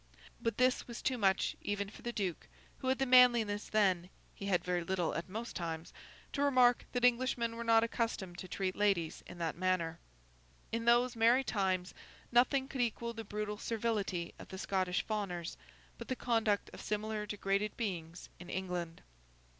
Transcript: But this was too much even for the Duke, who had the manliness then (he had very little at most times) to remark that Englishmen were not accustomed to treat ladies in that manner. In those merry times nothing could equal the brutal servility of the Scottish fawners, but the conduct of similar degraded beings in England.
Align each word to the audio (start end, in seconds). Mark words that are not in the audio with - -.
But 0.41 0.57
this 0.57 0.87
was 0.87 0.99
too 0.99 1.19
much 1.19 1.55
even 1.61 1.87
for 1.87 2.01
the 2.01 2.11
Duke, 2.11 2.47
who 2.79 2.87
had 2.87 2.97
the 2.97 3.05
manliness 3.05 3.69
then 3.69 4.09
(he 4.33 4.47
had 4.47 4.63
very 4.63 4.83
little 4.83 5.13
at 5.13 5.29
most 5.29 5.55
times) 5.55 5.93
to 6.33 6.41
remark 6.41 6.85
that 6.93 7.05
Englishmen 7.05 7.55
were 7.55 7.63
not 7.63 7.83
accustomed 7.83 8.39
to 8.39 8.47
treat 8.47 8.75
ladies 8.75 9.21
in 9.27 9.37
that 9.37 9.55
manner. 9.55 9.99
In 10.71 10.85
those 10.85 11.15
merry 11.15 11.43
times 11.43 11.93
nothing 12.31 12.67
could 12.67 12.81
equal 12.81 13.13
the 13.13 13.23
brutal 13.23 13.59
servility 13.59 14.33
of 14.39 14.47
the 14.47 14.57
Scottish 14.57 15.05
fawners, 15.05 15.55
but 15.99 16.07
the 16.07 16.15
conduct 16.15 16.71
of 16.73 16.81
similar 16.81 17.27
degraded 17.27 17.77
beings 17.77 18.27
in 18.39 18.49
England. 18.49 19.03